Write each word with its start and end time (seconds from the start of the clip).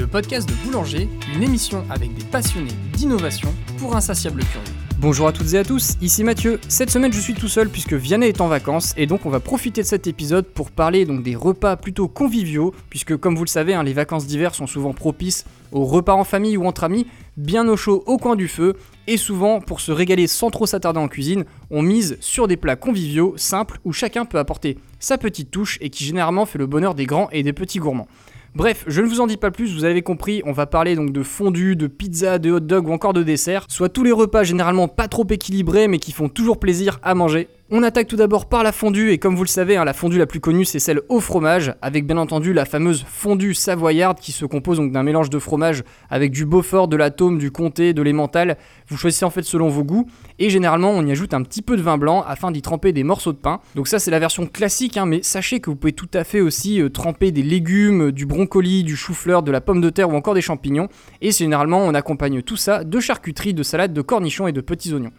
le 0.00 0.06
podcast 0.06 0.48
de 0.48 0.54
Boulanger, 0.64 1.08
une 1.34 1.42
émission 1.42 1.84
avec 1.90 2.14
des 2.14 2.24
passionnés 2.24 2.72
d'innovation 2.94 3.52
pour 3.78 3.94
insatiables 3.94 4.42
curieux. 4.44 4.74
Bonjour 4.98 5.28
à 5.28 5.32
toutes 5.32 5.52
et 5.52 5.58
à 5.58 5.64
tous, 5.64 5.96
ici 6.00 6.24
Mathieu. 6.24 6.58
Cette 6.68 6.90
semaine, 6.90 7.12
je 7.12 7.20
suis 7.20 7.34
tout 7.34 7.48
seul 7.48 7.68
puisque 7.68 7.92
Vianney 7.92 8.28
est 8.28 8.40
en 8.40 8.48
vacances 8.48 8.94
et 8.96 9.06
donc 9.06 9.26
on 9.26 9.30
va 9.30 9.40
profiter 9.40 9.82
de 9.82 9.86
cet 9.86 10.06
épisode 10.06 10.46
pour 10.46 10.70
parler 10.70 11.04
donc 11.04 11.22
des 11.22 11.36
repas 11.36 11.76
plutôt 11.76 12.08
conviviaux 12.08 12.74
puisque 12.88 13.16
comme 13.16 13.36
vous 13.36 13.44
le 13.44 13.48
savez, 13.48 13.74
hein, 13.74 13.82
les 13.82 13.92
vacances 13.92 14.26
d'hiver 14.26 14.54
sont 14.54 14.66
souvent 14.66 14.94
propices 14.94 15.44
aux 15.70 15.84
repas 15.84 16.14
en 16.14 16.24
famille 16.24 16.56
ou 16.56 16.64
entre 16.64 16.84
amis, 16.84 17.06
bien 17.36 17.68
au 17.68 17.76
chaud 17.76 18.02
au 18.06 18.16
coin 18.16 18.36
du 18.36 18.48
feu 18.48 18.76
et 19.06 19.18
souvent 19.18 19.60
pour 19.60 19.80
se 19.80 19.92
régaler 19.92 20.26
sans 20.26 20.50
trop 20.50 20.66
s'attarder 20.66 21.00
en 21.00 21.08
cuisine, 21.08 21.44
on 21.70 21.82
mise 21.82 22.16
sur 22.20 22.48
des 22.48 22.56
plats 22.56 22.76
conviviaux, 22.76 23.34
simples 23.36 23.80
où 23.84 23.92
chacun 23.92 24.24
peut 24.24 24.38
apporter 24.38 24.78
sa 24.98 25.18
petite 25.18 25.50
touche 25.50 25.78
et 25.80 25.90
qui 25.90 26.04
généralement 26.04 26.46
fait 26.46 26.58
le 26.58 26.66
bonheur 26.66 26.94
des 26.94 27.06
grands 27.06 27.28
et 27.32 27.42
des 27.42 27.52
petits 27.52 27.78
gourmands. 27.78 28.08
Bref, 28.56 28.84
je 28.88 29.00
ne 29.00 29.06
vous 29.06 29.20
en 29.20 29.28
dis 29.28 29.36
pas 29.36 29.52
plus, 29.52 29.72
vous 29.72 29.84
avez 29.84 30.02
compris, 30.02 30.42
on 30.44 30.50
va 30.50 30.66
parler 30.66 30.96
donc 30.96 31.12
de 31.12 31.22
fondue, 31.22 31.76
de 31.76 31.86
pizza, 31.86 32.40
de 32.40 32.50
hot 32.50 32.60
dog 32.60 32.88
ou 32.88 32.92
encore 32.92 33.12
de 33.12 33.22
dessert, 33.22 33.66
soit 33.68 33.88
tous 33.88 34.02
les 34.02 34.10
repas 34.10 34.42
généralement 34.42 34.88
pas 34.88 35.06
trop 35.06 35.24
équilibrés 35.30 35.86
mais 35.86 36.00
qui 36.00 36.10
font 36.10 36.28
toujours 36.28 36.58
plaisir 36.58 36.98
à 37.04 37.14
manger. 37.14 37.48
On 37.72 37.84
attaque 37.84 38.08
tout 38.08 38.16
d'abord 38.16 38.48
par 38.48 38.64
la 38.64 38.72
fondue, 38.72 39.12
et 39.12 39.18
comme 39.18 39.36
vous 39.36 39.44
le 39.44 39.48
savez, 39.48 39.76
hein, 39.76 39.84
la 39.84 39.92
fondue 39.92 40.18
la 40.18 40.26
plus 40.26 40.40
connue 40.40 40.64
c'est 40.64 40.80
celle 40.80 41.02
au 41.08 41.20
fromage, 41.20 41.72
avec 41.82 42.04
bien 42.04 42.16
entendu 42.16 42.52
la 42.52 42.64
fameuse 42.64 43.04
fondue 43.08 43.54
savoyarde 43.54 44.18
qui 44.18 44.32
se 44.32 44.44
compose 44.44 44.78
donc 44.78 44.90
d'un 44.90 45.04
mélange 45.04 45.30
de 45.30 45.38
fromage 45.38 45.84
avec 46.10 46.32
du 46.32 46.46
Beaufort, 46.46 46.88
de 46.88 46.96
l'atome, 46.96 47.38
du 47.38 47.52
comté, 47.52 47.92
de 47.94 48.02
l'emmental. 48.02 48.56
Vous 48.88 48.96
choisissez 48.96 49.24
en 49.24 49.30
fait 49.30 49.42
selon 49.42 49.68
vos 49.68 49.84
goûts, 49.84 50.08
et 50.40 50.50
généralement 50.50 50.90
on 50.90 51.06
y 51.06 51.12
ajoute 51.12 51.32
un 51.32 51.44
petit 51.44 51.62
peu 51.62 51.76
de 51.76 51.82
vin 51.82 51.96
blanc 51.96 52.24
afin 52.26 52.50
d'y 52.50 52.60
tremper 52.60 52.92
des 52.92 53.04
morceaux 53.04 53.32
de 53.32 53.38
pain. 53.38 53.60
Donc 53.76 53.86
ça 53.86 54.00
c'est 54.00 54.10
la 54.10 54.18
version 54.18 54.48
classique, 54.48 54.96
hein, 54.96 55.06
mais 55.06 55.22
sachez 55.22 55.60
que 55.60 55.70
vous 55.70 55.76
pouvez 55.76 55.92
tout 55.92 56.10
à 56.12 56.24
fait 56.24 56.40
aussi 56.40 56.82
euh, 56.82 56.88
tremper 56.88 57.30
des 57.30 57.44
légumes, 57.44 58.10
du 58.10 58.26
brocoli, 58.26 58.82
du 58.82 58.96
chou-fleur, 58.96 59.44
de 59.44 59.52
la 59.52 59.60
pomme 59.60 59.80
de 59.80 59.90
terre 59.90 60.10
ou 60.10 60.16
encore 60.16 60.34
des 60.34 60.42
champignons, 60.42 60.88
et 61.20 61.30
généralement 61.30 61.84
on 61.84 61.94
accompagne 61.94 62.42
tout 62.42 62.56
ça 62.56 62.82
de 62.82 62.98
charcuterie, 62.98 63.54
de 63.54 63.62
salade, 63.62 63.92
de 63.92 64.02
cornichons 64.02 64.48
et 64.48 64.52
de 64.52 64.60
petits 64.60 64.92
oignons. 64.92 65.12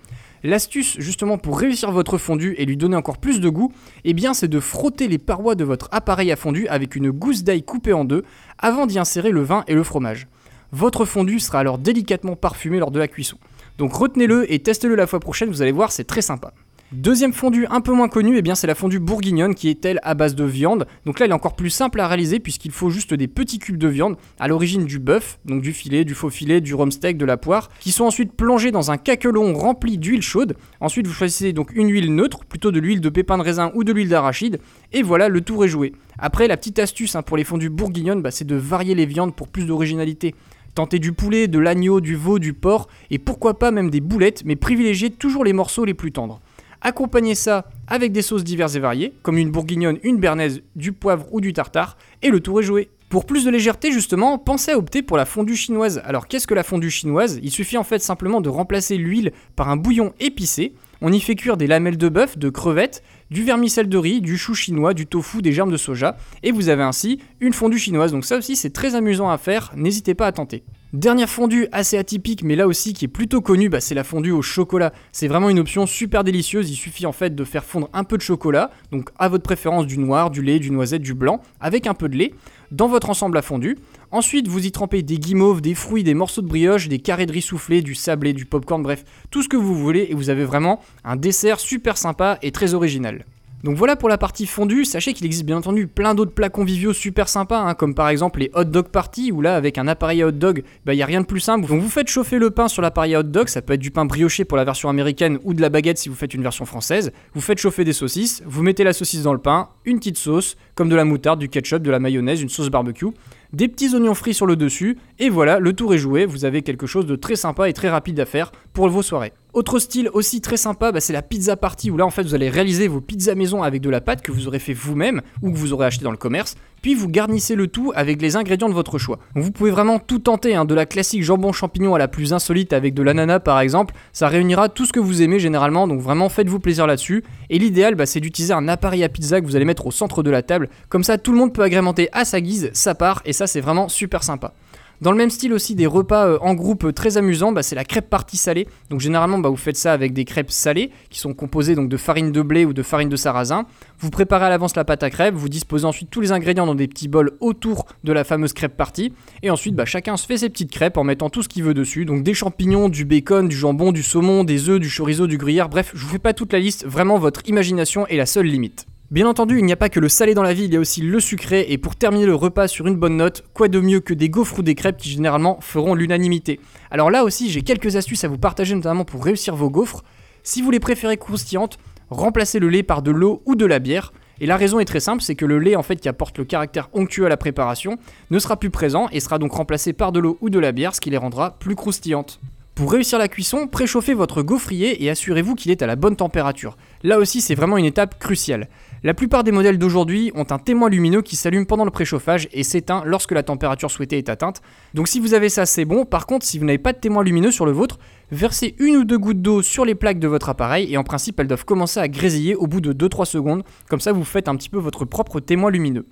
L'astuce 0.43 0.95
justement 0.99 1.37
pour 1.37 1.59
réussir 1.59 1.91
votre 1.91 2.17
fondu 2.17 2.55
et 2.57 2.65
lui 2.65 2.75
donner 2.75 2.95
encore 2.95 3.19
plus 3.19 3.39
de 3.39 3.49
goût, 3.49 3.71
eh 4.05 4.13
bien 4.13 4.33
c'est 4.33 4.47
de 4.47 4.59
frotter 4.59 5.07
les 5.07 5.19
parois 5.19 5.53
de 5.53 5.63
votre 5.63 5.87
appareil 5.91 6.31
à 6.31 6.35
fondu 6.35 6.67
avec 6.67 6.95
une 6.95 7.11
gousse 7.11 7.43
d'ail 7.43 7.61
coupée 7.61 7.93
en 7.93 8.05
deux 8.05 8.23
avant 8.57 8.87
d'y 8.87 8.97
insérer 8.97 9.29
le 9.29 9.43
vin 9.43 9.63
et 9.67 9.75
le 9.75 9.83
fromage. 9.83 10.27
Votre 10.71 11.05
fondu 11.05 11.39
sera 11.39 11.59
alors 11.59 11.77
délicatement 11.77 12.35
parfumé 12.35 12.79
lors 12.79 12.91
de 12.91 12.97
la 12.97 13.07
cuisson. 13.07 13.37
Donc 13.77 13.93
retenez-le 13.93 14.51
et 14.51 14.59
testez-le 14.59 14.95
la 14.95 15.05
fois 15.05 15.19
prochaine, 15.19 15.49
vous 15.49 15.61
allez 15.61 15.71
voir, 15.71 15.91
c'est 15.91 16.05
très 16.05 16.21
sympa. 16.21 16.53
Deuxième 16.91 17.31
fondue 17.31 17.67
un 17.69 17.79
peu 17.79 17.93
moins 17.93 18.09
connue, 18.09 18.37
eh 18.37 18.41
bien 18.41 18.53
c'est 18.53 18.67
la 18.67 18.75
fondue 18.75 18.99
bourguignonne 18.99 19.55
qui 19.55 19.69
est 19.69 19.85
elle 19.85 20.01
à 20.03 20.13
base 20.13 20.35
de 20.35 20.43
viande. 20.43 20.87
Donc 21.05 21.19
là 21.19 21.25
elle 21.25 21.31
est 21.31 21.33
encore 21.35 21.55
plus 21.55 21.69
simple 21.69 22.01
à 22.01 22.07
réaliser 22.09 22.41
puisqu'il 22.41 22.73
faut 22.73 22.89
juste 22.89 23.13
des 23.13 23.29
petits 23.29 23.59
cubes 23.59 23.77
de 23.77 23.87
viande, 23.87 24.17
à 24.41 24.49
l'origine 24.49 24.83
du 24.83 24.99
bœuf, 24.99 25.39
donc 25.45 25.61
du 25.61 25.71
filet, 25.71 26.03
du 26.03 26.13
faux 26.13 26.29
filet, 26.29 26.59
du 26.59 26.73
rhum 26.73 26.91
steak, 26.91 27.17
de 27.17 27.23
la 27.23 27.37
poire, 27.37 27.69
qui 27.79 27.93
sont 27.93 28.03
ensuite 28.03 28.33
plongés 28.33 28.71
dans 28.71 28.91
un 28.91 28.97
caquelon 28.97 29.53
rempli 29.53 29.97
d'huile 29.97 30.21
chaude. 30.21 30.57
Ensuite 30.81 31.07
vous 31.07 31.13
choisissez 31.13 31.53
donc 31.53 31.71
une 31.73 31.89
huile 31.89 32.13
neutre, 32.13 32.43
plutôt 32.43 32.71
de 32.71 32.79
l'huile 32.81 32.99
de 32.99 33.07
pépins 33.07 33.37
de 33.37 33.43
raisin 33.43 33.71
ou 33.73 33.85
de 33.85 33.93
l'huile 33.93 34.09
d'arachide, 34.09 34.59
et 34.91 35.01
voilà 35.01 35.29
le 35.29 35.39
tour 35.39 35.63
est 35.63 35.69
joué. 35.69 35.93
Après 36.19 36.49
la 36.49 36.57
petite 36.57 36.77
astuce 36.77 37.15
hein, 37.15 37.21
pour 37.21 37.37
les 37.37 37.45
fondues 37.45 37.69
bourguignonnes, 37.69 38.21
bah, 38.21 38.31
c'est 38.31 38.45
de 38.45 38.55
varier 38.55 38.95
les 38.95 39.05
viandes 39.05 39.33
pour 39.33 39.47
plus 39.47 39.63
d'originalité. 39.63 40.35
Tentez 40.75 40.99
du 40.99 41.13
poulet, 41.13 41.47
de 41.47 41.59
l'agneau, 41.59 42.01
du 42.01 42.15
veau, 42.15 42.37
du 42.37 42.51
porc, 42.51 42.89
et 43.11 43.17
pourquoi 43.17 43.59
pas 43.59 43.71
même 43.71 43.89
des 43.89 44.01
boulettes, 44.01 44.43
mais 44.43 44.57
privilégiez 44.57 45.09
toujours 45.09 45.45
les 45.45 45.53
morceaux 45.53 45.85
les 45.85 45.93
plus 45.93 46.11
tendres. 46.11 46.41
Accompagnez 46.81 47.35
ça 47.35 47.69
avec 47.87 48.11
des 48.11 48.23
sauces 48.23 48.43
diverses 48.43 48.75
et 48.75 48.79
variées, 48.79 49.13
comme 49.21 49.37
une 49.37 49.51
bourguignonne, 49.51 49.99
une 50.03 50.17
bernaise, 50.17 50.61
du 50.75 50.93
poivre 50.93 51.27
ou 51.31 51.39
du 51.39 51.53
tartare, 51.53 51.95
et 52.23 52.29
le 52.29 52.39
tour 52.39 52.59
est 52.59 52.63
joué. 52.63 52.89
Pour 53.09 53.25
plus 53.25 53.43
de 53.45 53.51
légèreté 53.51 53.91
justement, 53.91 54.37
pensez 54.37 54.71
à 54.71 54.77
opter 54.77 55.03
pour 55.03 55.17
la 55.17 55.25
fondue 55.25 55.55
chinoise. 55.55 56.01
Alors 56.05 56.27
qu'est-ce 56.27 56.47
que 56.47 56.53
la 56.53 56.63
fondue 56.63 56.89
chinoise? 56.89 57.39
Il 57.43 57.51
suffit 57.51 57.77
en 57.77 57.83
fait 57.83 57.99
simplement 57.99 58.41
de 58.41 58.49
remplacer 58.49 58.97
l'huile 58.97 59.31
par 59.55 59.69
un 59.69 59.75
bouillon 59.75 60.13
épicé. 60.19 60.73
On 61.01 61.11
y 61.11 61.19
fait 61.19 61.35
cuire 61.35 61.57
des 61.57 61.67
lamelles 61.67 61.97
de 61.97 62.09
bœuf, 62.09 62.37
de 62.37 62.49
crevettes, 62.49 63.03
du 63.31 63.43
vermicelle 63.43 63.89
de 63.89 63.97
riz, 63.97 64.21
du 64.21 64.37
chou 64.37 64.53
chinois, 64.53 64.93
du 64.93 65.07
tofu, 65.07 65.41
des 65.41 65.51
germes 65.51 65.71
de 65.71 65.77
soja, 65.77 66.17
et 66.43 66.51
vous 66.51 66.69
avez 66.69 66.83
ainsi 66.83 67.19
une 67.39 67.53
fondue 67.53 67.79
chinoise. 67.79 68.11
Donc 68.11 68.25
ça 68.25 68.37
aussi 68.37 68.55
c'est 68.55 68.69
très 68.69 68.93
amusant 68.93 69.29
à 69.29 69.37
faire, 69.39 69.71
n'hésitez 69.75 70.13
pas 70.13 70.27
à 70.27 70.31
tenter. 70.31 70.63
Dernière 70.93 71.29
fondue 71.29 71.67
assez 71.71 71.97
atypique, 71.97 72.43
mais 72.43 72.57
là 72.57 72.67
aussi 72.67 72.93
qui 72.93 73.05
est 73.05 73.07
plutôt 73.07 73.39
connue, 73.39 73.69
bah, 73.69 73.79
c'est 73.79 73.95
la 73.95 74.03
fondue 74.03 74.31
au 74.31 74.41
chocolat. 74.41 74.91
C'est 75.13 75.29
vraiment 75.29 75.49
une 75.49 75.59
option 75.59 75.85
super 75.85 76.25
délicieuse. 76.25 76.69
Il 76.69 76.75
suffit 76.75 77.05
en 77.05 77.13
fait 77.13 77.33
de 77.33 77.43
faire 77.45 77.63
fondre 77.63 77.89
un 77.93 78.03
peu 78.03 78.17
de 78.17 78.21
chocolat, 78.21 78.71
donc 78.91 79.09
à 79.17 79.29
votre 79.29 79.43
préférence 79.43 79.87
du 79.87 79.97
noir, 79.97 80.31
du 80.31 80.41
lait, 80.41 80.59
du 80.59 80.69
noisette, 80.69 81.01
du 81.01 81.13
blanc, 81.13 81.39
avec 81.61 81.87
un 81.87 81.93
peu 81.93 82.09
de 82.09 82.17
lait, 82.17 82.33
dans 82.71 82.89
votre 82.89 83.09
ensemble 83.09 83.37
à 83.37 83.41
fondu. 83.41 83.77
Ensuite, 84.13 84.49
vous 84.49 84.65
y 84.65 84.71
trempez 84.73 85.03
des 85.03 85.17
guimauves, 85.17 85.61
des 85.61 85.73
fruits, 85.73 86.03
des 86.03 86.13
morceaux 86.13 86.41
de 86.41 86.47
brioche, 86.47 86.89
des 86.89 86.99
carrés 86.99 87.25
de 87.25 87.31
riz 87.31 87.41
soufflé, 87.41 87.81
du 87.81 87.95
sablé, 87.95 88.33
du 88.33 88.45
popcorn, 88.45 88.83
bref, 88.83 89.05
tout 89.29 89.41
ce 89.41 89.47
que 89.47 89.55
vous 89.55 89.73
voulez, 89.73 90.07
et 90.09 90.13
vous 90.15 90.29
avez 90.29 90.43
vraiment 90.43 90.81
un 91.05 91.15
dessert 91.15 91.61
super 91.61 91.97
sympa 91.97 92.37
et 92.41 92.51
très 92.51 92.73
original. 92.73 93.23
Donc 93.63 93.75
voilà 93.75 93.95
pour 93.95 94.09
la 94.09 94.17
partie 94.17 94.47
fondue, 94.47 94.85
sachez 94.85 95.13
qu'il 95.13 95.25
existe 95.25 95.45
bien 95.45 95.57
entendu 95.57 95.87
plein 95.87 96.15
d'autres 96.15 96.33
plats 96.33 96.49
conviviaux 96.49 96.93
super 96.93 97.29
sympas, 97.29 97.59
hein, 97.59 97.75
comme 97.75 97.93
par 97.93 98.09
exemple 98.09 98.39
les 98.39 98.49
hot 98.55 98.63
dog 98.63 98.87
party, 98.87 99.31
où 99.31 99.41
là 99.41 99.55
avec 99.55 99.77
un 99.77 99.87
appareil 99.87 100.23
à 100.23 100.27
hot 100.27 100.31
dog, 100.31 100.63
il 100.65 100.85
bah, 100.85 100.95
n'y 100.95 101.03
a 101.03 101.05
rien 101.05 101.21
de 101.21 101.25
plus 101.27 101.39
simple. 101.39 101.67
Donc 101.67 101.81
vous 101.81 101.89
faites 101.89 102.07
chauffer 102.07 102.39
le 102.39 102.49
pain 102.49 102.67
sur 102.67 102.81
l'appareil 102.81 103.13
à 103.13 103.19
hot 103.19 103.23
dog, 103.23 103.49
ça 103.49 103.61
peut 103.61 103.73
être 103.73 103.79
du 103.79 103.91
pain 103.91 104.05
brioché 104.05 104.45
pour 104.45 104.57
la 104.57 104.63
version 104.63 104.89
américaine 104.89 105.37
ou 105.43 105.53
de 105.53 105.61
la 105.61 105.69
baguette 105.69 105.99
si 105.99 106.09
vous 106.09 106.15
faites 106.15 106.33
une 106.33 106.43
version 106.43 106.65
française. 106.65 107.11
Vous 107.33 107.41
faites 107.41 107.59
chauffer 107.59 107.83
des 107.83 107.93
saucisses, 107.93 108.41
vous 108.45 108.63
mettez 108.63 108.83
la 108.83 108.93
saucisse 108.93 109.21
dans 109.21 109.33
le 109.33 109.39
pain, 109.39 109.69
une 109.85 109.99
petite 109.99 110.17
sauce, 110.17 110.57
comme 110.73 110.89
de 110.89 110.95
la 110.95 111.05
moutarde, 111.05 111.39
du 111.39 111.49
ketchup, 111.49 111.83
de 111.83 111.91
la 111.91 111.99
mayonnaise, 111.99 112.41
une 112.41 112.49
sauce 112.49 112.69
barbecue 112.69 113.07
des 113.53 113.67
petits 113.67 113.93
oignons 113.93 114.13
frits 114.13 114.33
sur 114.33 114.45
le 114.45 114.55
dessus, 114.55 114.97
et 115.19 115.29
voilà, 115.29 115.59
le 115.59 115.73
tour 115.73 115.93
est 115.93 115.97
joué, 115.97 116.25
vous 116.25 116.45
avez 116.45 116.61
quelque 116.61 116.87
chose 116.87 117.05
de 117.05 117.15
très 117.15 117.35
sympa 117.35 117.69
et 117.69 117.73
très 117.73 117.89
rapide 117.89 118.19
à 118.19 118.25
faire 118.25 118.51
pour 118.73 118.87
vos 118.89 119.01
soirées. 119.01 119.33
Autre 119.53 119.79
style 119.79 120.09
aussi 120.13 120.39
très 120.39 120.55
sympa, 120.55 120.93
bah, 120.93 121.01
c'est 121.01 121.11
la 121.11 121.21
pizza 121.21 121.57
party 121.57 121.91
où 121.91 121.97
là 121.97 122.05
en 122.05 122.09
fait 122.09 122.23
vous 122.23 122.33
allez 122.33 122.49
réaliser 122.49 122.87
vos 122.87 123.01
pizzas 123.01 123.35
maison 123.35 123.63
avec 123.63 123.81
de 123.81 123.89
la 123.89 123.99
pâte 123.99 124.21
que 124.21 124.31
vous 124.31 124.47
aurez 124.47 124.59
fait 124.59 124.71
vous-même 124.71 125.21
ou 125.41 125.51
que 125.51 125.57
vous 125.57 125.73
aurez 125.73 125.87
acheté 125.87 126.05
dans 126.05 126.11
le 126.11 126.15
commerce, 126.15 126.55
puis 126.81 126.95
vous 126.95 127.09
garnissez 127.09 127.55
le 127.55 127.67
tout 127.67 127.91
avec 127.93 128.21
les 128.21 128.37
ingrédients 128.37 128.69
de 128.69 128.73
votre 128.73 128.97
choix. 128.97 129.19
vous 129.35 129.51
pouvez 129.51 129.69
vraiment 129.69 129.99
tout 129.99 130.19
tenter, 130.19 130.55
hein, 130.55 130.63
de 130.63 130.73
la 130.73 130.85
classique 130.85 131.23
jambon 131.23 131.51
champignon 131.51 131.93
à 131.95 131.99
la 131.99 132.07
plus 132.07 132.31
insolite 132.31 132.71
avec 132.71 132.93
de 132.93 133.03
l'ananas 133.03 133.39
par 133.39 133.59
exemple, 133.59 133.93
ça 134.13 134.29
réunira 134.29 134.69
tout 134.69 134.85
ce 134.85 134.93
que 134.93 135.01
vous 135.01 135.21
aimez 135.21 135.37
généralement, 135.37 135.85
donc 135.85 135.99
vraiment 135.99 136.29
faites-vous 136.29 136.61
plaisir 136.61 136.87
là-dessus. 136.87 137.25
Et 137.49 137.59
l'idéal 137.59 137.95
bah, 137.95 138.05
c'est 138.05 138.21
d'utiliser 138.21 138.53
un 138.53 138.69
appareil 138.69 139.03
à 139.03 139.09
pizza 139.09 139.41
que 139.41 139.45
vous 139.45 139.57
allez 139.57 139.65
mettre 139.65 139.85
au 139.85 139.91
centre 139.91 140.23
de 140.23 140.31
la 140.31 140.43
table, 140.43 140.69
comme 140.87 141.03
ça 141.03 141.17
tout 141.17 141.33
le 141.33 141.37
monde 141.37 141.53
peut 141.53 141.63
agrémenter 141.63 142.07
à 142.13 142.23
sa 142.23 142.39
guise 142.39 142.69
sa 142.71 142.95
part 142.95 143.21
et 143.25 143.33
ça 143.33 143.47
c'est 143.47 143.59
vraiment 143.59 143.89
super 143.89 144.23
sympa. 144.23 144.53
Dans 145.01 145.11
le 145.11 145.17
même 145.17 145.31
style 145.31 145.51
aussi 145.51 145.73
des 145.73 145.87
repas 145.87 146.27
euh, 146.27 146.37
en 146.41 146.53
groupe 146.53 146.83
euh, 146.83 146.93
très 146.93 147.17
amusants, 147.17 147.51
bah, 147.51 147.63
c'est 147.63 147.75
la 147.75 147.83
crêpe 147.83 148.07
partie 148.07 148.37
salée. 148.37 148.67
Donc 148.91 148.99
généralement 148.99 149.39
bah, 149.39 149.49
vous 149.49 149.57
faites 149.57 149.75
ça 149.75 149.93
avec 149.93 150.13
des 150.13 150.25
crêpes 150.25 150.51
salées 150.51 150.91
qui 151.09 151.17
sont 151.17 151.33
composées 151.33 151.73
donc 151.73 151.89
de 151.89 151.97
farine 151.97 152.31
de 152.31 152.41
blé 152.43 152.65
ou 152.65 152.73
de 152.73 152.83
farine 152.83 153.09
de 153.09 153.15
sarrasin. 153.15 153.65
Vous 153.97 154.11
préparez 154.11 154.45
à 154.45 154.49
l'avance 154.49 154.75
la 154.75 154.85
pâte 154.85 155.01
à 155.01 155.09
crêpes, 155.09 155.33
vous 155.33 155.49
disposez 155.49 155.85
ensuite 155.85 156.11
tous 156.11 156.21
les 156.21 156.31
ingrédients 156.31 156.67
dans 156.67 156.75
des 156.75 156.87
petits 156.87 157.07
bols 157.07 157.31
autour 157.39 157.87
de 158.03 158.13
la 158.13 158.23
fameuse 158.23 158.53
crêpe 158.53 158.77
partie. 158.77 159.11
Et 159.41 159.49
ensuite 159.49 159.73
bah, 159.73 159.85
chacun 159.85 160.17
se 160.17 160.27
fait 160.27 160.37
ses 160.37 160.49
petites 160.49 160.71
crêpes 160.71 160.97
en 160.97 161.03
mettant 161.03 161.31
tout 161.31 161.41
ce 161.41 161.49
qu'il 161.49 161.63
veut 161.63 161.73
dessus. 161.73 162.05
Donc 162.05 162.21
des 162.21 162.35
champignons, 162.35 162.87
du 162.87 163.03
bacon, 163.03 163.47
du 163.47 163.55
jambon, 163.55 163.91
du 163.91 164.03
saumon, 164.03 164.43
des 164.43 164.69
œufs, 164.69 164.79
du 164.79 164.91
chorizo, 164.95 165.25
du 165.25 165.39
gruyère. 165.39 165.67
Bref, 165.67 165.93
je 165.95 166.05
vous 166.05 166.11
fais 166.11 166.19
pas 166.19 166.33
toute 166.33 166.53
la 166.53 166.59
liste, 166.59 166.85
vraiment 166.85 167.17
votre 167.17 167.41
imagination 167.47 168.05
est 168.05 168.17
la 168.17 168.27
seule 168.27 168.45
limite. 168.45 168.85
Bien 169.11 169.27
entendu, 169.27 169.59
il 169.59 169.65
n'y 169.65 169.73
a 169.73 169.75
pas 169.75 169.89
que 169.89 169.99
le 169.99 170.07
salé 170.07 170.33
dans 170.33 170.41
la 170.41 170.53
vie, 170.53 170.63
il 170.63 170.73
y 170.73 170.77
a 170.77 170.79
aussi 170.79 171.01
le 171.01 171.19
sucré, 171.19 171.65
et 171.67 171.77
pour 171.77 171.97
terminer 171.97 172.25
le 172.25 172.33
repas 172.33 172.69
sur 172.69 172.87
une 172.87 172.95
bonne 172.95 173.17
note, 173.17 173.43
quoi 173.53 173.67
de 173.67 173.81
mieux 173.81 173.99
que 173.99 174.13
des 174.13 174.29
gaufres 174.29 174.59
ou 174.59 174.61
des 174.61 174.73
crêpes 174.73 174.95
qui 174.95 175.09
généralement 175.09 175.59
feront 175.59 175.95
l'unanimité. 175.95 176.61
Alors 176.91 177.11
là 177.11 177.25
aussi, 177.25 177.51
j'ai 177.51 177.61
quelques 177.61 177.97
astuces 177.97 178.23
à 178.23 178.29
vous 178.29 178.37
partager 178.37 178.73
notamment 178.73 179.03
pour 179.03 179.25
réussir 179.25 179.53
vos 179.53 179.69
gaufres. 179.69 180.05
Si 180.43 180.61
vous 180.61 180.71
les 180.71 180.79
préférez 180.79 181.17
croustillantes, 181.17 181.77
remplacez 182.09 182.59
le 182.59 182.69
lait 182.69 182.83
par 182.83 183.01
de 183.01 183.11
l'eau 183.11 183.41
ou 183.45 183.55
de 183.55 183.65
la 183.65 183.79
bière. 183.79 184.13
Et 184.39 184.45
la 184.45 184.55
raison 184.55 184.79
est 184.79 184.85
très 184.85 185.01
simple, 185.01 185.21
c'est 185.21 185.35
que 185.35 185.45
le 185.45 185.59
lait 185.59 185.75
en 185.75 185.83
fait 185.83 185.97
qui 185.97 186.07
apporte 186.07 186.37
le 186.37 186.45
caractère 186.45 186.87
onctueux 186.93 187.25
à 187.25 187.29
la 187.29 187.35
préparation 187.35 187.97
ne 188.29 188.39
sera 188.39 188.55
plus 188.55 188.69
présent 188.69 189.09
et 189.11 189.19
sera 189.19 189.39
donc 189.39 189.51
remplacé 189.51 189.91
par 189.91 190.13
de 190.13 190.21
l'eau 190.21 190.37
ou 190.39 190.49
de 190.49 190.57
la 190.57 190.71
bière, 190.71 190.95
ce 190.95 191.01
qui 191.01 191.09
les 191.09 191.17
rendra 191.17 191.59
plus 191.59 191.75
croustillantes. 191.75 192.39
Pour 192.73 192.93
réussir 192.93 193.19
la 193.19 193.27
cuisson, 193.27 193.67
préchauffez 193.67 194.13
votre 194.13 194.41
gaufrier 194.43 195.03
et 195.03 195.09
assurez-vous 195.09 195.55
qu'il 195.55 195.71
est 195.71 195.81
à 195.81 195.87
la 195.87 195.97
bonne 195.97 196.15
température. 196.15 196.77
Là 197.03 197.19
aussi, 197.19 197.41
c'est 197.41 197.53
vraiment 197.53 197.77
une 197.77 197.85
étape 197.85 198.17
cruciale. 198.17 198.69
La 199.03 199.13
plupart 199.13 199.43
des 199.43 199.51
modèles 199.51 199.77
d'aujourd'hui 199.77 200.31
ont 200.35 200.45
un 200.49 200.57
témoin 200.57 200.89
lumineux 200.89 201.21
qui 201.21 201.35
s'allume 201.35 201.65
pendant 201.65 201.83
le 201.83 201.91
préchauffage 201.91 202.47
et 202.53 202.63
s'éteint 202.63 203.03
lorsque 203.05 203.33
la 203.33 203.43
température 203.43 203.91
souhaitée 203.91 204.17
est 204.17 204.29
atteinte. 204.29 204.61
Donc 204.93 205.09
si 205.09 205.19
vous 205.19 205.33
avez 205.33 205.49
ça, 205.49 205.65
c'est 205.65 205.83
bon. 205.83 206.05
Par 206.05 206.25
contre, 206.25 206.45
si 206.45 206.59
vous 206.59 206.65
n'avez 206.65 206.77
pas 206.77 206.93
de 206.93 206.99
témoin 206.99 207.23
lumineux 207.23 207.51
sur 207.51 207.65
le 207.65 207.73
vôtre, 207.73 207.99
versez 208.31 208.75
une 208.79 208.95
ou 208.95 209.03
deux 209.03 209.17
gouttes 209.17 209.41
d'eau 209.41 209.61
sur 209.61 209.83
les 209.83 209.95
plaques 209.95 210.19
de 210.19 210.29
votre 210.29 210.47
appareil 210.47 210.93
et 210.93 210.97
en 210.97 211.03
principe, 211.03 211.41
elles 211.41 211.47
doivent 211.47 211.65
commencer 211.65 211.99
à 211.99 212.07
grésiller 212.07 212.55
au 212.55 212.67
bout 212.67 212.79
de 212.79 212.93
2-3 212.93 213.25
secondes. 213.25 213.63
Comme 213.89 213.99
ça, 213.99 214.13
vous 214.13 214.23
faites 214.23 214.47
un 214.47 214.55
petit 214.55 214.69
peu 214.69 214.79
votre 214.79 215.03
propre 215.03 215.41
témoin 215.41 215.71
lumineux. 215.71 216.05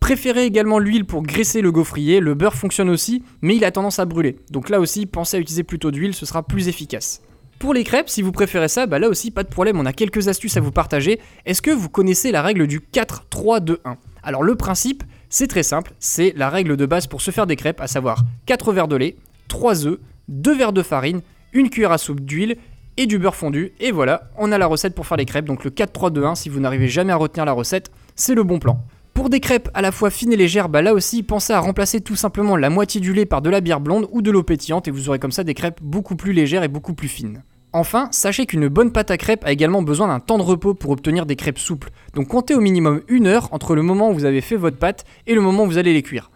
Préférez 0.00 0.44
également 0.44 0.78
l'huile 0.78 1.04
pour 1.04 1.22
graisser 1.22 1.60
le 1.60 1.70
gaufrier, 1.70 2.20
le 2.20 2.34
beurre 2.34 2.56
fonctionne 2.56 2.90
aussi, 2.90 3.22
mais 3.42 3.54
il 3.54 3.64
a 3.64 3.70
tendance 3.70 3.98
à 3.98 4.06
brûler. 4.06 4.38
Donc 4.50 4.68
là 4.68 4.80
aussi, 4.80 5.06
pensez 5.06 5.36
à 5.36 5.40
utiliser 5.40 5.62
plutôt 5.62 5.90
d'huile, 5.90 6.14
ce 6.14 6.26
sera 6.26 6.42
plus 6.42 6.68
efficace. 6.68 7.22
Pour 7.60 7.74
les 7.74 7.84
crêpes, 7.84 8.08
si 8.08 8.22
vous 8.22 8.32
préférez 8.32 8.68
ça, 8.68 8.86
bah 8.86 8.98
là 8.98 9.08
aussi 9.08 9.30
pas 9.30 9.44
de 9.44 9.48
problème, 9.48 9.78
on 9.78 9.86
a 9.86 9.92
quelques 9.92 10.28
astuces 10.28 10.56
à 10.56 10.60
vous 10.60 10.72
partager. 10.72 11.20
Est-ce 11.44 11.62
que 11.62 11.70
vous 11.70 11.90
connaissez 11.90 12.32
la 12.32 12.42
règle 12.42 12.66
du 12.66 12.80
4-3-2-1 12.80 13.76
Alors 14.22 14.42
le 14.42 14.56
principe, 14.56 15.04
C'est 15.32 15.46
très 15.46 15.62
simple, 15.62 15.92
c'est 16.00 16.32
la 16.36 16.50
règle 16.50 16.76
de 16.76 16.86
base 16.86 17.06
pour 17.06 17.20
se 17.20 17.30
faire 17.30 17.46
des 17.46 17.54
crêpes, 17.54 17.80
à 17.80 17.86
savoir 17.86 18.24
4 18.46 18.72
verres 18.72 18.88
de 18.88 18.96
lait, 18.96 19.16
3 19.46 19.86
œufs, 19.86 20.00
2 20.26 20.56
verres 20.56 20.72
de 20.72 20.82
farine, 20.82 21.20
une 21.52 21.70
cuillère 21.70 21.92
à 21.92 21.98
soupe 21.98 22.20
d'huile 22.20 22.56
et 22.96 23.06
du 23.06 23.20
beurre 23.20 23.36
fondu. 23.36 23.72
Et 23.78 23.92
voilà, 23.92 24.28
on 24.36 24.50
a 24.50 24.58
la 24.58 24.66
recette 24.66 24.92
pour 24.92 25.06
faire 25.06 25.16
les 25.16 25.26
crêpes. 25.26 25.44
Donc 25.44 25.62
le 25.62 25.70
4-3-2-1, 25.70 26.34
si 26.34 26.48
vous 26.48 26.58
n'arrivez 26.58 26.88
jamais 26.88 27.12
à 27.12 27.16
retenir 27.16 27.44
la 27.44 27.52
recette, 27.52 27.92
c'est 28.16 28.34
le 28.34 28.42
bon 28.42 28.58
plan. 28.58 28.84
Pour 29.20 29.28
des 29.28 29.40
crêpes 29.40 29.68
à 29.74 29.82
la 29.82 29.92
fois 29.92 30.08
fines 30.08 30.32
et 30.32 30.36
légères, 30.36 30.70
bah 30.70 30.80
là 30.80 30.94
aussi, 30.94 31.22
pensez 31.22 31.52
à 31.52 31.60
remplacer 31.60 32.00
tout 32.00 32.16
simplement 32.16 32.56
la 32.56 32.70
moitié 32.70 33.02
du 33.02 33.12
lait 33.12 33.26
par 33.26 33.42
de 33.42 33.50
la 33.50 33.60
bière 33.60 33.78
blonde 33.78 34.08
ou 34.12 34.22
de 34.22 34.30
l'eau 34.30 34.42
pétillante 34.42 34.88
et 34.88 34.90
vous 34.90 35.10
aurez 35.10 35.18
comme 35.18 35.30
ça 35.30 35.44
des 35.44 35.52
crêpes 35.52 35.78
beaucoup 35.82 36.16
plus 36.16 36.32
légères 36.32 36.62
et 36.62 36.68
beaucoup 36.68 36.94
plus 36.94 37.06
fines. 37.06 37.42
Enfin, 37.74 38.08
sachez 38.12 38.46
qu'une 38.46 38.68
bonne 38.68 38.92
pâte 38.92 39.10
à 39.10 39.18
crêpes 39.18 39.44
a 39.44 39.52
également 39.52 39.82
besoin 39.82 40.08
d'un 40.08 40.20
temps 40.20 40.38
de 40.38 40.42
repos 40.42 40.72
pour 40.72 40.90
obtenir 40.90 41.26
des 41.26 41.36
crêpes 41.36 41.58
souples. 41.58 41.90
Donc 42.14 42.28
comptez 42.28 42.54
au 42.54 42.60
minimum 42.60 43.02
une 43.08 43.26
heure 43.26 43.50
entre 43.52 43.74
le 43.74 43.82
moment 43.82 44.08
où 44.08 44.14
vous 44.14 44.24
avez 44.24 44.40
fait 44.40 44.56
votre 44.56 44.78
pâte 44.78 45.04
et 45.26 45.34
le 45.34 45.42
moment 45.42 45.64
où 45.64 45.66
vous 45.66 45.76
allez 45.76 45.92
les 45.92 46.02
cuire. 46.02 46.30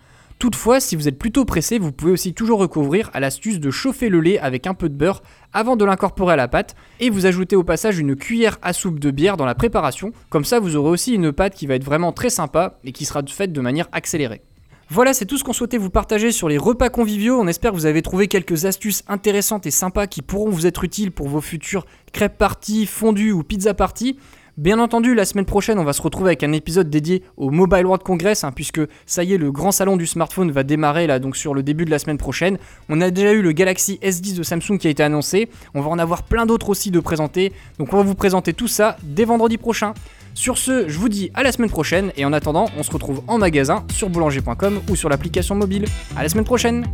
Toutefois, 0.44 0.78
si 0.78 0.94
vous 0.94 1.08
êtes 1.08 1.18
plutôt 1.18 1.46
pressé, 1.46 1.78
vous 1.78 1.90
pouvez 1.90 2.12
aussi 2.12 2.34
toujours 2.34 2.58
recouvrir 2.58 3.08
à 3.14 3.20
l'astuce 3.20 3.60
de 3.60 3.70
chauffer 3.70 4.10
le 4.10 4.20
lait 4.20 4.38
avec 4.38 4.66
un 4.66 4.74
peu 4.74 4.90
de 4.90 4.94
beurre 4.94 5.22
avant 5.54 5.74
de 5.74 5.86
l'incorporer 5.86 6.34
à 6.34 6.36
la 6.36 6.48
pâte 6.48 6.76
et 7.00 7.08
vous 7.08 7.24
ajoutez 7.24 7.56
au 7.56 7.64
passage 7.64 7.98
une 7.98 8.14
cuillère 8.14 8.58
à 8.60 8.74
soupe 8.74 9.00
de 9.00 9.10
bière 9.10 9.38
dans 9.38 9.46
la 9.46 9.54
préparation. 9.54 10.12
Comme 10.28 10.44
ça, 10.44 10.60
vous 10.60 10.76
aurez 10.76 10.90
aussi 10.90 11.14
une 11.14 11.32
pâte 11.32 11.54
qui 11.54 11.66
va 11.66 11.76
être 11.76 11.84
vraiment 11.84 12.12
très 12.12 12.28
sympa 12.28 12.78
et 12.84 12.92
qui 12.92 13.06
sera 13.06 13.22
faite 13.26 13.54
de 13.54 13.60
manière 13.62 13.88
accélérée. 13.92 14.42
Voilà, 14.90 15.14
c'est 15.14 15.24
tout 15.24 15.38
ce 15.38 15.44
qu'on 15.44 15.54
souhaitait 15.54 15.78
vous 15.78 15.88
partager 15.88 16.30
sur 16.30 16.50
les 16.50 16.58
repas 16.58 16.90
conviviaux. 16.90 17.40
On 17.40 17.46
espère 17.46 17.70
que 17.70 17.76
vous 17.76 17.86
avez 17.86 18.02
trouvé 18.02 18.28
quelques 18.28 18.66
astuces 18.66 19.02
intéressantes 19.08 19.64
et 19.64 19.70
sympas 19.70 20.06
qui 20.06 20.20
pourront 20.20 20.50
vous 20.50 20.66
être 20.66 20.84
utiles 20.84 21.10
pour 21.10 21.26
vos 21.26 21.40
futures 21.40 21.86
crêpes 22.12 22.36
parties, 22.36 22.84
fondues 22.84 23.32
ou 23.32 23.42
pizza 23.44 23.72
parties. 23.72 24.18
Bien 24.56 24.78
entendu, 24.78 25.16
la 25.16 25.24
semaine 25.24 25.46
prochaine, 25.46 25.80
on 25.80 25.84
va 25.84 25.92
se 25.92 26.00
retrouver 26.00 26.28
avec 26.28 26.44
un 26.44 26.52
épisode 26.52 26.88
dédié 26.88 27.24
au 27.36 27.50
Mobile 27.50 27.86
World 27.86 28.04
Congress, 28.04 28.44
hein, 28.44 28.52
puisque 28.54 28.80
ça 29.04 29.24
y 29.24 29.32
est, 29.32 29.36
le 29.36 29.50
grand 29.50 29.72
salon 29.72 29.96
du 29.96 30.06
smartphone 30.06 30.52
va 30.52 30.62
démarrer 30.62 31.08
là, 31.08 31.18
donc 31.18 31.36
sur 31.36 31.54
le 31.54 31.64
début 31.64 31.84
de 31.84 31.90
la 31.90 31.98
semaine 31.98 32.18
prochaine. 32.18 32.58
On 32.88 33.00
a 33.00 33.10
déjà 33.10 33.32
eu 33.32 33.42
le 33.42 33.50
Galaxy 33.50 33.98
S10 34.00 34.36
de 34.36 34.44
Samsung 34.44 34.78
qui 34.78 34.86
a 34.86 34.90
été 34.90 35.02
annoncé. 35.02 35.48
On 35.74 35.80
va 35.80 35.90
en 35.90 35.98
avoir 35.98 36.22
plein 36.22 36.46
d'autres 36.46 36.68
aussi 36.68 36.92
de 36.92 37.00
présenter. 37.00 37.52
Donc 37.80 37.92
on 37.92 37.96
va 37.96 38.04
vous 38.04 38.14
présenter 38.14 38.52
tout 38.52 38.68
ça 38.68 38.96
dès 39.02 39.24
vendredi 39.24 39.58
prochain. 39.58 39.92
Sur 40.34 40.56
ce, 40.56 40.88
je 40.88 40.98
vous 41.00 41.08
dis 41.08 41.32
à 41.34 41.42
la 41.42 41.50
semaine 41.50 41.70
prochaine 41.70 42.12
et 42.16 42.24
en 42.24 42.32
attendant, 42.32 42.66
on 42.78 42.84
se 42.84 42.92
retrouve 42.92 43.22
en 43.26 43.38
magasin 43.38 43.84
sur 43.92 44.08
boulanger.com 44.08 44.80
ou 44.88 44.94
sur 44.94 45.08
l'application 45.08 45.56
mobile. 45.56 45.86
À 46.16 46.22
la 46.22 46.28
semaine 46.28 46.44
prochaine 46.44 46.86